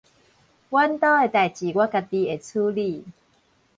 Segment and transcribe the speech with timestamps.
[0.03, 0.19] 阮兜的代誌我
[1.85, 3.05] 家己會處理